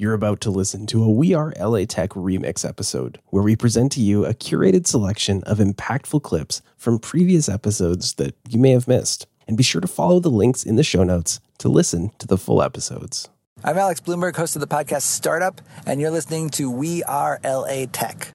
[0.00, 3.90] You're about to listen to a We Are LA Tech remix episode where we present
[3.92, 8.86] to you a curated selection of impactful clips from previous episodes that you may have
[8.86, 9.26] missed.
[9.48, 12.38] And be sure to follow the links in the show notes to listen to the
[12.38, 13.28] full episodes.
[13.64, 17.86] I'm Alex Blumberg, host of the podcast Startup, and you're listening to We Are LA
[17.90, 18.30] Tech.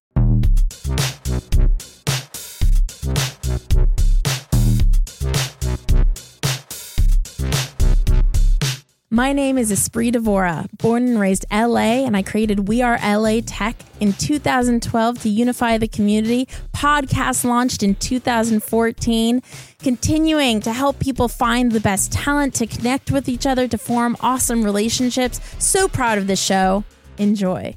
[9.13, 13.41] My name is Espree Devora, born and raised LA, and I created We Are LA
[13.45, 16.47] Tech in 2012 to unify the community.
[16.73, 19.43] Podcast launched in 2014,
[19.77, 24.17] continuing to help people find the best talent, to connect with each other, to form
[24.21, 25.39] awesome relationships.
[25.59, 26.83] So proud of this show.
[27.19, 27.75] Enjoy.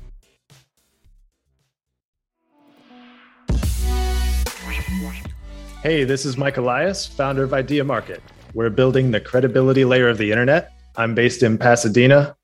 [5.83, 8.21] Hey, this is Mike Elias, founder of Ideamarket.
[8.55, 12.37] We're building the credibility layer of the internet I'm based in Pasadena.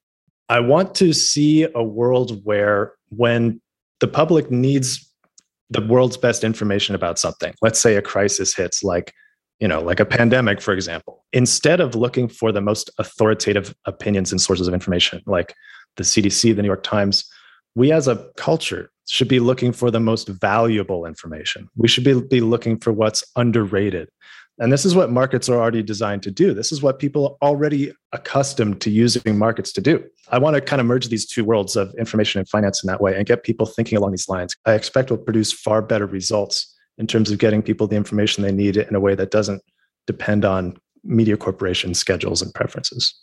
[0.49, 3.61] I want to see a world where when
[4.01, 5.09] the public needs
[5.71, 9.15] the world's best information about something, let's say a crisis hits like
[9.63, 14.33] you know, like a pandemic, for example, instead of looking for the most authoritative opinions
[14.33, 15.55] and sources of information, like
[15.97, 17.25] the CDC, the New York Times,
[17.77, 21.69] we as a culture should be looking for the most valuable information.
[21.77, 24.09] We should be, be looking for what's underrated.
[24.59, 26.53] And this is what markets are already designed to do.
[26.53, 30.05] This is what people are already accustomed to using markets to do.
[30.31, 33.01] I want to kind of merge these two worlds of information and finance in that
[33.01, 34.55] way and get people thinking along these lines.
[34.67, 38.53] I expect will produce far better results in terms of getting people the information they
[38.53, 39.63] need in a way that doesn't
[40.07, 43.15] depend on media corporation schedules and preferences.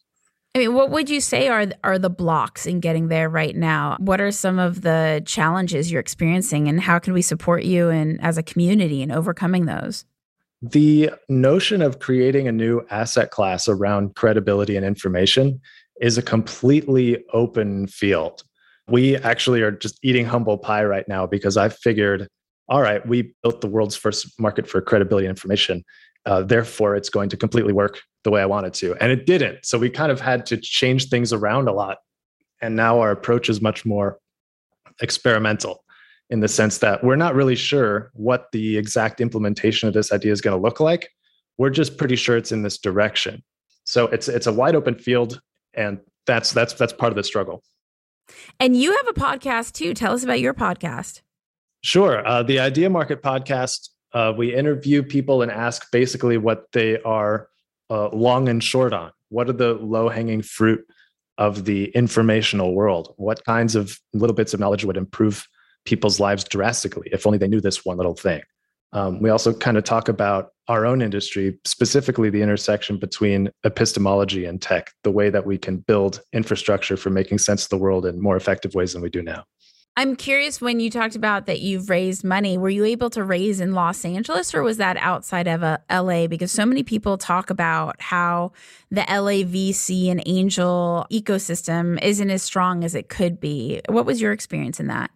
[0.55, 3.97] I mean, what would you say are are the blocks in getting there right now?
[3.99, 8.19] What are some of the challenges you're experiencing, and how can we support you and
[8.21, 10.05] as a community in overcoming those?
[10.61, 15.61] The notion of creating a new asset class around credibility and information
[16.01, 18.43] is a completely open field.
[18.87, 22.27] We actually are just eating humble pie right now because I figured,
[22.67, 25.83] all right, we built the world's first market for credibility and information.
[26.25, 28.95] Uh, therefore, it's going to completely work the way I wanted to.
[28.95, 29.65] And it didn't.
[29.65, 31.99] So we kind of had to change things around a lot.
[32.61, 34.19] And now our approach is much more
[35.01, 35.83] experimental
[36.29, 40.31] in the sense that we're not really sure what the exact implementation of this idea
[40.31, 41.09] is going to look like.
[41.57, 43.43] We're just pretty sure it's in this direction.
[43.83, 45.41] So it's it's a wide open field,
[45.73, 47.63] and that's that's that's part of the struggle.
[48.59, 49.93] And you have a podcast too.
[49.93, 51.21] Tell us about your podcast.
[51.81, 53.89] Sure, uh, the Ideamarket podcast.
[54.13, 57.47] Uh, we interview people and ask basically what they are
[57.89, 59.11] uh, long and short on.
[59.29, 60.85] What are the low hanging fruit
[61.37, 63.13] of the informational world?
[63.17, 65.47] What kinds of little bits of knowledge would improve
[65.89, 68.41] people's lives drastically if only they knew this one little thing.
[68.93, 74.45] Um, we also kind of talk about our own industry, specifically the intersection between epistemology
[74.45, 78.05] and tech, the way that we can build infrastructure for making sense of the world
[78.05, 79.43] in more effective ways than we do now.
[79.97, 83.59] I'm curious when you talked about that you've raised money, were you able to raise
[83.59, 86.27] in Los Angeles or was that outside of uh, LA?
[86.27, 88.53] Because so many people talk about how
[88.91, 93.81] the LA VC and angel ecosystem isn't as strong as it could be.
[93.89, 95.11] What was your experience in that?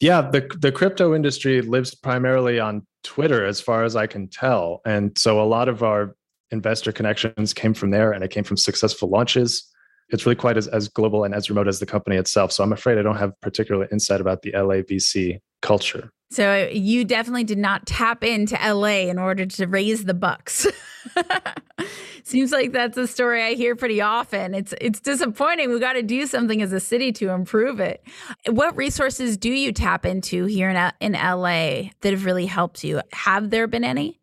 [0.00, 4.80] Yeah, the the crypto industry lives primarily on Twitter, as far as I can tell,
[4.84, 6.14] and so a lot of our
[6.50, 9.70] investor connections came from there, and it came from successful launches.
[10.10, 12.52] It's really quite as, as global and as remote as the company itself.
[12.52, 16.12] So I'm afraid I don't have particular insight about the LA VC culture.
[16.30, 20.66] So you definitely did not tap into LA in order to raise the bucks.
[22.24, 24.54] Seems like that's a story I hear pretty often.
[24.54, 25.70] It's it's disappointing.
[25.70, 28.02] We got to do something as a city to improve it.
[28.48, 33.00] What resources do you tap into here in in LA that have really helped you?
[33.12, 34.20] Have there been any?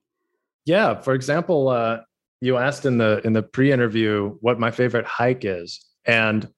[0.66, 2.00] Yeah, for example, uh,
[2.42, 6.50] you asked in the in the pre-interview what my favorite hike is, and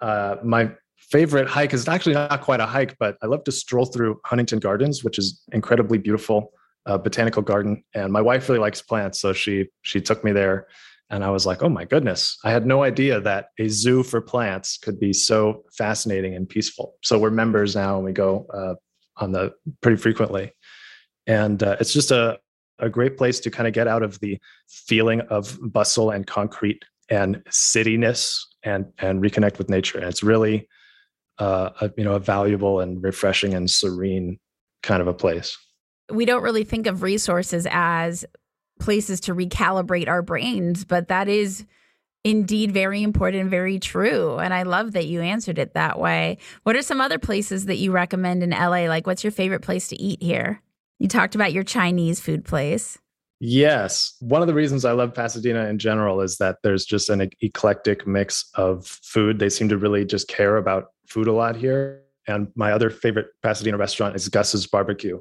[0.00, 3.86] uh, my favorite hike is actually not quite a hike, but I love to stroll
[3.86, 6.52] through Huntington Gardens, which is incredibly beautiful
[6.86, 7.84] uh, botanical garden.
[7.94, 10.66] And my wife really likes plants, so she she took me there,
[11.10, 14.20] and I was like, oh my goodness, I had no idea that a zoo for
[14.20, 16.94] plants could be so fascinating and peaceful.
[17.02, 18.74] So we're members now, and we go uh,
[19.22, 20.52] on the pretty frequently,
[21.26, 22.38] and uh, it's just a
[22.80, 24.38] a great place to kind of get out of the
[24.68, 29.98] feeling of bustle and concrete and cityness and and reconnect with nature.
[29.98, 30.68] And it's really
[31.38, 34.38] uh, a, you know a valuable and refreshing and serene
[34.82, 35.56] kind of a place.
[36.10, 38.24] We don't really think of resources as
[38.78, 41.66] places to recalibrate our brains, but that is
[42.24, 44.38] indeed very important and very true.
[44.38, 46.38] And I love that you answered it that way.
[46.64, 48.86] What are some other places that you recommend in LA?
[48.86, 50.62] Like, what's your favorite place to eat here?
[50.98, 52.98] You talked about your Chinese food place.
[53.42, 54.16] Yes.
[54.20, 58.06] One of the reasons I love Pasadena in general is that there's just an eclectic
[58.06, 59.38] mix of food.
[59.38, 62.02] They seem to really just care about food a lot here.
[62.28, 65.18] And my other favorite Pasadena restaurant is Gus's Barbecue,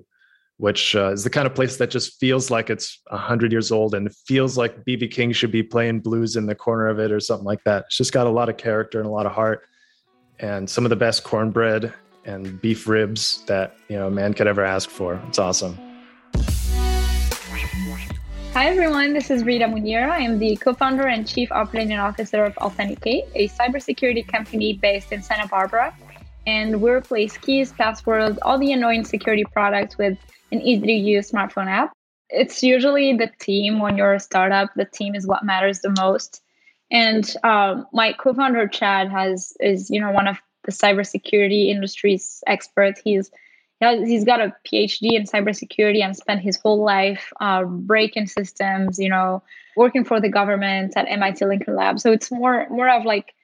[0.59, 3.95] which uh, is the kind of place that just feels like it's 100 years old
[3.95, 7.21] and feels like BB King should be playing blues in the corner of it or
[7.21, 7.85] something like that.
[7.87, 9.61] It's just got a lot of character and a lot of heart
[10.39, 11.93] and some of the best cornbread
[12.25, 15.21] and beef ribs that, you know, a man could ever ask for.
[15.29, 15.79] It's awesome.
[18.51, 20.09] Hi everyone, this is Rita Mounir.
[20.09, 25.23] I am the co-founder and chief operating officer of Allthenticate, a cybersecurity company based in
[25.23, 25.95] Santa Barbara.
[26.49, 30.17] And we replace keys, passwords, all the annoying security products with
[30.51, 31.91] an easy to use smartphone app.
[32.29, 34.69] It's usually the team when you're a startup.
[34.75, 36.41] The team is what matters the most.
[36.89, 42.99] And um, my co-founder Chad has is you know one of the cybersecurity industry's experts.
[43.03, 43.29] He's
[43.79, 48.97] he's got a PhD in cybersecurity and spent his whole life uh, breaking systems.
[48.97, 49.43] You know,
[49.77, 51.99] working for the government at MIT Lincoln Lab.
[51.99, 53.35] So it's more more of like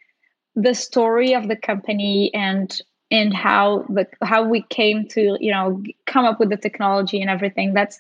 [0.56, 2.82] the story of the company and
[3.12, 7.30] and how the how we came to you know come up with the technology and
[7.30, 8.00] everything that's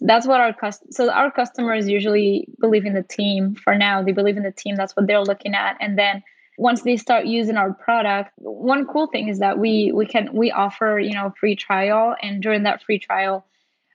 [0.00, 3.54] that's what our cust- so our customers usually believe in the team.
[3.54, 4.76] For now they believe in the team.
[4.76, 5.76] That's what they're looking at.
[5.80, 6.22] And then
[6.58, 10.50] once they start using our product one cool thing is that we we can we
[10.50, 12.16] offer you know free trial.
[12.22, 13.44] And during that free trial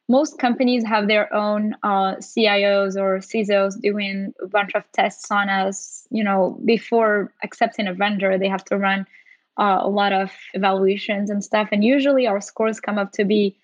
[0.08, 5.50] most companies have their own uh, cios or cisos doing a bunch of tests on
[5.50, 8.38] us you know before accepting a vendor.
[8.38, 9.06] They have to run
[9.58, 11.70] uh, a lot of evaluations and stuff.
[11.72, 13.58] And usually our scores come up to be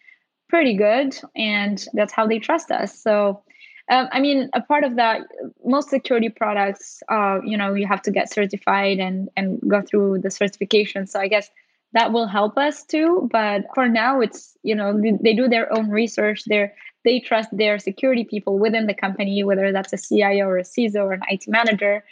[0.50, 2.98] pretty good, and that's how they trust us.
[3.02, 3.42] So,
[3.90, 5.22] um, I mean, a part of that,
[5.66, 10.20] most security products, uh, you know, you have to get certified and and go through
[10.20, 11.08] the certification.
[11.08, 11.50] So I guess
[11.94, 13.30] that will help us too.
[13.32, 16.44] But for now, it's you know they do their own research.
[16.46, 16.72] They
[17.04, 21.04] they trust their security people within the company, whether that's a CIO or a CISO
[21.04, 22.04] or an IT manager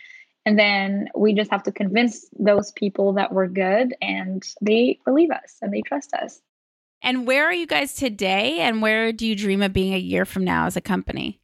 [0.50, 5.30] and then we just have to convince those people that we're good and they believe
[5.30, 6.42] us and they trust us.
[7.04, 8.58] And where are you guys today?
[8.62, 11.40] And where do you dream of being a year from now as a company?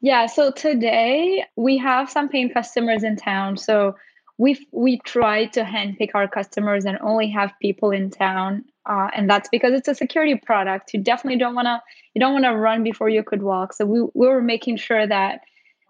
[0.00, 3.58] Yeah, so today we have some paying customers in town.
[3.58, 3.96] So
[4.38, 9.28] we we try to handpick our customers and only have people in town, uh, and
[9.28, 10.94] that's because it's a security product.
[10.94, 11.82] You definitely don't want to
[12.14, 13.74] you don't want to run before you could walk.
[13.74, 15.42] So we we were making sure that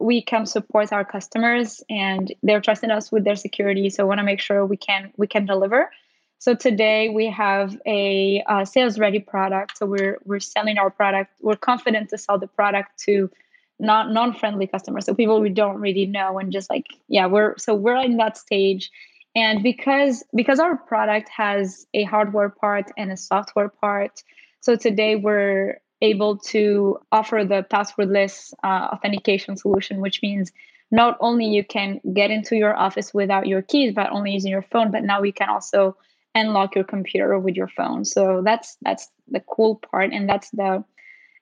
[0.03, 3.89] we can support our customers and they're trusting us with their security.
[3.89, 5.91] So want to make sure we can we can deliver.
[6.39, 9.79] So today we have a, a sales ready product.
[9.79, 11.31] So we're we're selling our product.
[11.41, 13.31] We're confident to sell the product to
[13.79, 17.75] non non-friendly customers so people we don't really know and just like yeah we're so
[17.75, 18.91] we're in that stage.
[19.35, 24.23] And because because our product has a hardware part and a software part
[24.61, 30.53] so today we're able to offer the passwordless uh, authentication solution, which means
[30.91, 34.67] not only you can get into your office without your keys, but only using your
[34.71, 35.97] phone, but now we can also
[36.35, 38.05] unlock your computer with your phone.
[38.05, 40.85] So that's that's the cool part, and that's the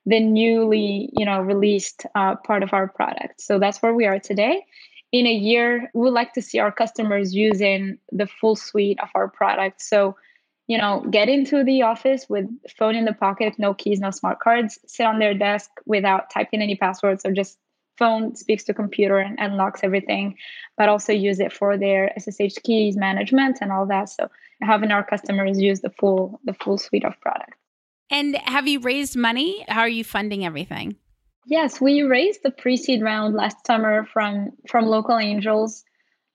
[0.06, 3.40] the newly you know released uh, part of our product.
[3.40, 4.64] So that's where we are today.
[5.12, 9.08] In a year, we would like to see our customers using the full suite of
[9.16, 9.88] our products.
[9.88, 10.16] So
[10.70, 12.46] you know, get into the office with
[12.78, 16.62] phone in the pocket, no keys, no smart cards, sit on their desk without typing
[16.62, 17.58] any passwords or just
[17.98, 20.36] phone speaks to computer and unlocks everything,
[20.76, 24.10] but also use it for their SSH keys management and all that.
[24.10, 24.28] So
[24.62, 27.58] having our customers use the full the full suite of products.
[28.08, 29.64] And have you raised money?
[29.66, 30.94] How are you funding everything?
[31.46, 35.82] Yes, we raised the pre-seed round last summer from from local angels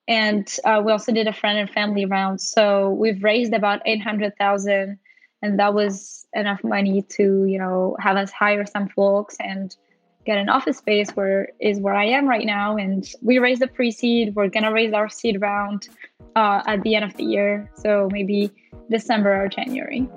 [0.07, 2.39] and uh, we also did a friend and family round.
[2.41, 5.00] So we've raised about 800000
[5.41, 9.75] and that was enough money to you know have us hire some folks and
[10.25, 12.77] get an office space where is where i am right now.
[12.77, 14.35] And we raised the pre-seed.
[14.35, 15.89] We're gonna raise our seed round
[16.35, 17.71] uh, at the end of the year.
[17.75, 18.51] So maybe
[18.89, 20.07] december or january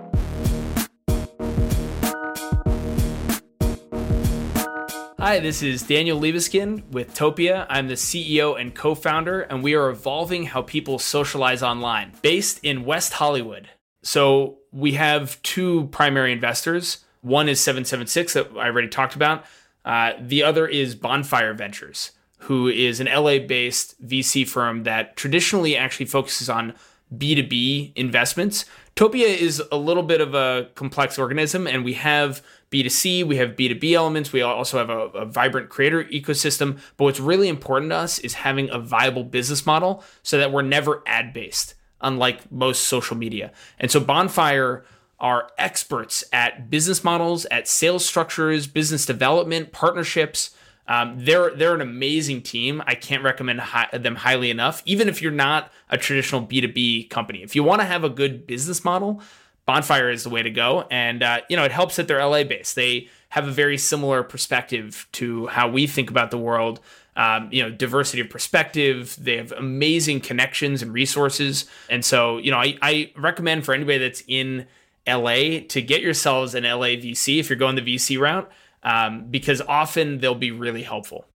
[5.21, 7.67] Hi, this is Daniel Liebeskind with Topia.
[7.69, 12.61] I'm the CEO and co founder, and we are evolving how people socialize online based
[12.63, 13.69] in West Hollywood.
[14.05, 17.05] So we have two primary investors.
[17.23, 19.45] One is 776 that I already talked about,
[19.85, 25.77] uh, the other is Bonfire Ventures, who is an LA based VC firm that traditionally
[25.77, 26.75] actually focuses on
[27.13, 28.67] B2B investments
[28.99, 33.51] Topia is a little bit of a complex organism, and we have B2C, we have
[33.51, 36.79] B2B elements, we also have a, a, vibrant creator ecosystem.
[36.97, 40.63] But what's really important to us is having a viable business model so that we're
[40.63, 43.53] never ad based, unlike most social media.
[43.79, 44.85] And so Bonfire
[45.21, 50.51] are experts at business models, at sales structures, business development, partnerships.
[50.87, 52.83] Um, they're they're an amazing team.
[52.87, 53.61] I can't recommend
[53.93, 54.83] them highly enough.
[54.87, 58.05] Even if you're not a traditional B two B company, if you want to have
[58.05, 59.21] a good business model,
[59.69, 60.87] Bonfire is the way to go.
[60.91, 62.75] And uh, you know it helps that they're LA based.
[62.75, 66.81] They have a very similar perspective to how we think about the world.
[67.17, 69.17] Um, you know, diversity of perspective.
[69.21, 71.67] They have amazing connections and resources.
[71.91, 74.67] And so, you know, I, I recommend for anybody that's in
[75.07, 78.49] LA to get yourselves an LA VC if you're going the VC route
[78.85, 81.27] um, because often they'll be really helpful.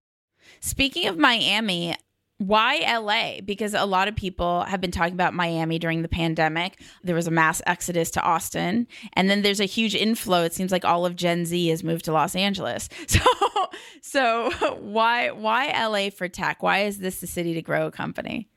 [0.61, 1.97] Speaking of Miami,
[2.47, 3.41] why LA?
[3.43, 6.79] Because a lot of people have been talking about Miami during the pandemic.
[7.03, 10.43] There was a mass exodus to Austin, and then there's a huge inflow.
[10.43, 12.89] It seems like all of Gen Z has moved to Los Angeles.
[14.01, 16.61] So, so why why LA for tech?
[16.61, 18.47] Why is this the city to grow a company?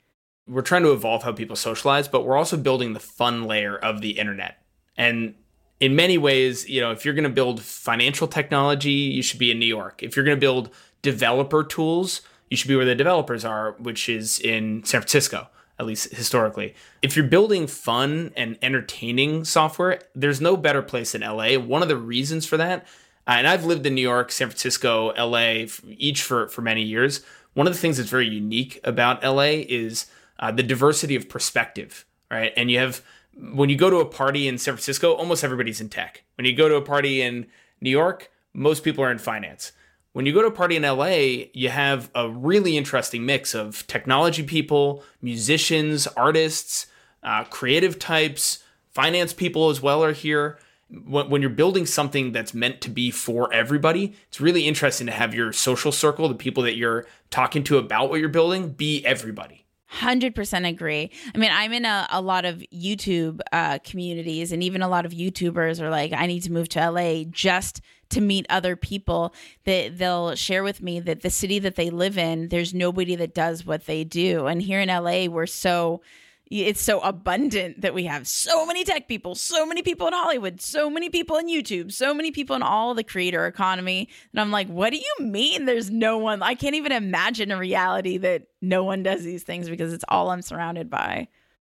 [0.46, 4.02] We're trying to evolve how people socialize, but we're also building the fun layer of
[4.02, 4.58] the internet.
[4.96, 5.34] And
[5.80, 9.50] in many ways, you know, if you're going to build financial technology, you should be
[9.50, 10.02] in New York.
[10.02, 10.70] If you're going to build
[11.02, 15.48] developer tools, you should be where the developers are, which is in San Francisco,
[15.78, 16.74] at least historically.
[17.02, 21.58] If you're building fun and entertaining software, there's no better place than LA.
[21.58, 22.86] One of the reasons for that,
[23.26, 27.22] uh, and I've lived in New York, San Francisco, LA, each for, for many years.
[27.54, 30.06] One of the things that's very unique about LA is
[30.38, 32.52] uh, the diversity of perspective, right?
[32.56, 33.02] And you have
[33.38, 36.24] when you go to a party in San Francisco, almost everybody's in tech.
[36.36, 37.46] When you go to a party in
[37.80, 39.72] New York, most people are in finance.
[40.16, 43.86] When you go to a party in LA, you have a really interesting mix of
[43.86, 46.86] technology people, musicians, artists,
[47.22, 50.58] uh, creative types, finance people as well are here.
[50.88, 55.34] When you're building something that's meant to be for everybody, it's really interesting to have
[55.34, 59.65] your social circle, the people that you're talking to about what you're building, be everybody.
[59.96, 61.10] 100% agree.
[61.34, 65.06] I mean, I'm in a, a lot of YouTube uh, communities, and even a lot
[65.06, 69.34] of YouTubers are like, I need to move to LA just to meet other people
[69.64, 73.34] that they'll share with me that the city that they live in, there's nobody that
[73.34, 74.46] does what they do.
[74.46, 76.02] And here in LA, we're so
[76.48, 80.60] it's so abundant that we have so many tech people, so many people in Hollywood,
[80.60, 84.08] so many people in YouTube, so many people in all the creator economy.
[84.32, 86.42] And I'm like, what do you mean there's no one?
[86.42, 90.30] I can't even imagine a reality that no one does these things because it's all
[90.30, 91.28] I'm surrounded by.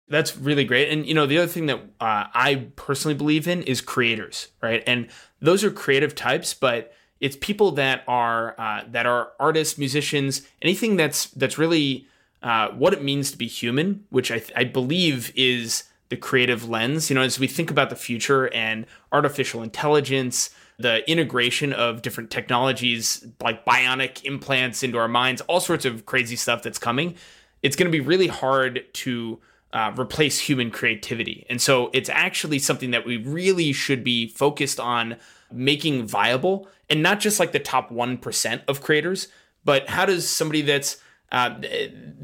[0.10, 0.90] That's really great.
[0.90, 4.84] And, you know, the other thing that uh, I personally believe in is creators, right?
[4.88, 5.08] And
[5.42, 10.98] those are creative types, but it's people that are uh, that are artists, musicians, anything
[10.98, 12.08] that's that's really
[12.48, 16.70] uh, what it means to be human, which I, th- I believe is the creative
[16.70, 17.10] lens.
[17.10, 20.50] You know, as we think about the future and artificial intelligence,
[20.80, 26.38] the integration of different technologies like bionic implants into our minds, all sorts of crazy
[26.38, 27.16] stuff that's coming,
[27.64, 29.42] it's going to be really hard to
[29.74, 31.46] uh, replace human creativity.
[31.50, 35.18] And so it's actually something that we really should be focused on
[35.52, 39.28] making viable and not just like the top 1% of creators,
[39.66, 41.56] but how does somebody that's uh,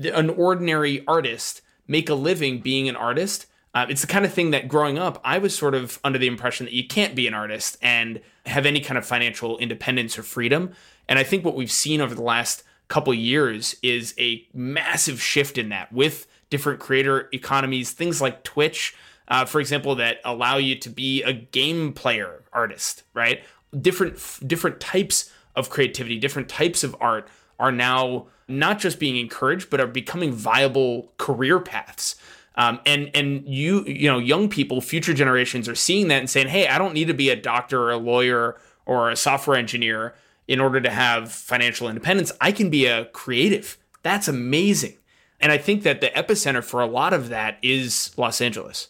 [0.04, 3.46] an ordinary artist make a living being an artist.
[3.74, 6.28] Uh, it's the kind of thing that growing up, I was sort of under the
[6.28, 10.24] impression that you can't be an artist and have any kind of financial independence or
[10.24, 10.74] freedom.
[11.10, 15.58] And I think what we've seen over the last couple years is a massive shift
[15.58, 18.96] in that with different creator economies, things like Twitch,
[19.28, 23.44] uh, for example, that allow you to be a game player artist, right?
[23.80, 27.28] Different different types of creativity, different types of art
[27.60, 28.28] are now
[28.60, 32.16] not just being encouraged, but are becoming viable career paths.
[32.56, 36.48] Um, and and you you know young people, future generations are seeing that and saying,
[36.48, 40.14] hey, I don't need to be a doctor or a lawyer or a software engineer
[40.48, 42.32] in order to have financial independence.
[42.42, 43.78] I can be a creative.
[44.04, 44.98] That's amazing.
[45.40, 48.90] And I think that the epicenter for a lot of that is Los Angeles.